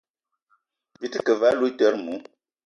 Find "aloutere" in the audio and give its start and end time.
1.49-1.97